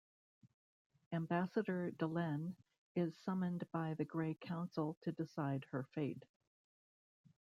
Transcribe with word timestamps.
Ambassador 1.11 1.91
Delenn 1.91 2.55
is 2.95 3.15
summoned 3.19 3.67
by 3.71 3.93
the 3.93 4.03
Grey 4.03 4.33
Council 4.33 4.97
to 5.03 5.11
decide 5.11 5.67
her 5.69 5.83
fate. 5.93 6.23